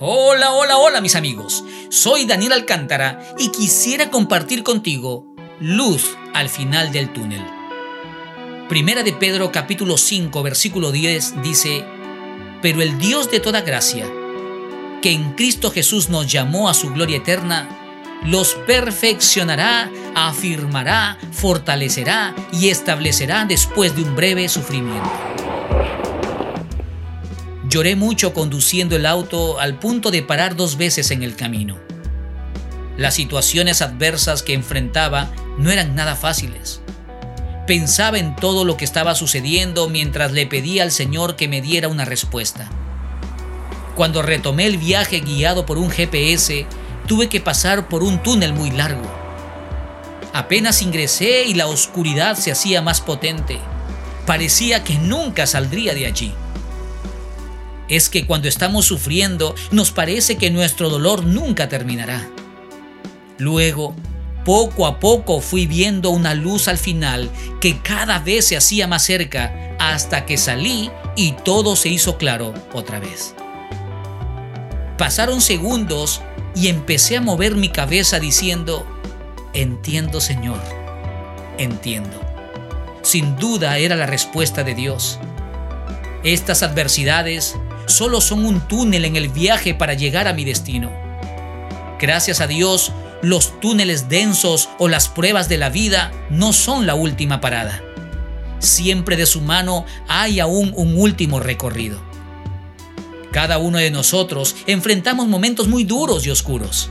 [0.00, 1.62] Hola, hola, hola mis amigos.
[1.88, 5.24] Soy Daniel Alcántara y quisiera compartir contigo
[5.60, 7.40] luz al final del túnel.
[8.68, 11.84] Primera de Pedro capítulo 5 versículo 10 dice,
[12.60, 14.04] Pero el Dios de toda gracia,
[15.00, 17.68] que en Cristo Jesús nos llamó a su gloria eterna,
[18.24, 25.12] los perfeccionará, afirmará, fortalecerá y establecerá después de un breve sufrimiento.
[27.74, 31.76] Lloré mucho conduciendo el auto al punto de parar dos veces en el camino.
[32.96, 36.80] Las situaciones adversas que enfrentaba no eran nada fáciles.
[37.66, 41.88] Pensaba en todo lo que estaba sucediendo mientras le pedía al Señor que me diera
[41.88, 42.70] una respuesta.
[43.96, 46.66] Cuando retomé el viaje guiado por un GPS,
[47.08, 49.12] tuve que pasar por un túnel muy largo.
[50.32, 53.58] Apenas ingresé y la oscuridad se hacía más potente.
[54.26, 56.32] Parecía que nunca saldría de allí.
[57.88, 62.28] Es que cuando estamos sufriendo nos parece que nuestro dolor nunca terminará.
[63.38, 63.94] Luego,
[64.44, 69.02] poco a poco fui viendo una luz al final que cada vez se hacía más
[69.02, 73.34] cerca hasta que salí y todo se hizo claro otra vez.
[74.98, 76.20] Pasaron segundos
[76.54, 78.86] y empecé a mover mi cabeza diciendo,
[79.54, 80.60] entiendo Señor,
[81.58, 82.20] entiendo.
[83.02, 85.18] Sin duda era la respuesta de Dios.
[86.22, 90.90] Estas adversidades solo son un túnel en el viaje para llegar a mi destino.
[92.00, 96.94] Gracias a Dios, los túneles densos o las pruebas de la vida no son la
[96.94, 97.82] última parada.
[98.58, 101.98] Siempre de su mano hay aún un último recorrido.
[103.32, 106.90] Cada uno de nosotros enfrentamos momentos muy duros y oscuros.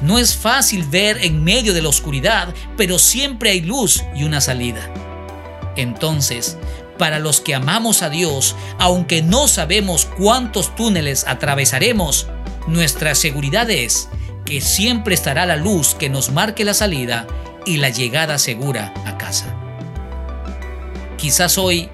[0.00, 4.40] No es fácil ver en medio de la oscuridad, pero siempre hay luz y una
[4.40, 4.92] salida.
[5.76, 6.56] Entonces,
[6.98, 12.26] para los que amamos a Dios, aunque no sabemos cuántos túneles atravesaremos,
[12.66, 14.08] nuestra seguridad es
[14.44, 17.26] que siempre estará la luz que nos marque la salida
[17.66, 19.54] y la llegada segura a casa.
[21.16, 21.90] Quizás hoy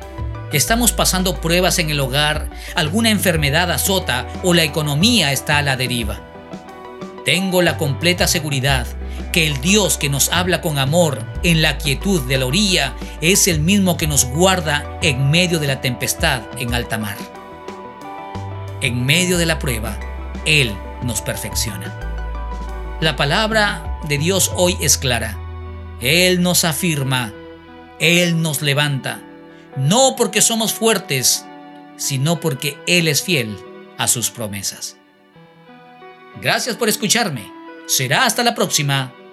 [0.53, 5.77] Estamos pasando pruebas en el hogar, alguna enfermedad azota o la economía está a la
[5.77, 6.19] deriva.
[7.25, 8.89] Tengo la completa seguridad
[9.33, 13.49] que el Dios que nos habla con amor en la quietud de la orilla es
[13.49, 17.17] el mismo que nos guarda en medio de la tempestad en alta mar.
[18.81, 19.99] En medio de la prueba,
[20.45, 22.99] Él nos perfecciona.
[23.01, 25.39] La palabra de Dios hoy es clara.
[26.01, 27.33] Él nos afirma,
[27.99, 29.23] Él nos levanta
[29.77, 31.45] no porque somos fuertes,
[31.97, 33.57] sino porque Él es fiel
[33.99, 34.97] a sus promesas.
[36.41, 37.53] Gracias por escucharme.
[37.87, 39.13] Será hasta la próxima.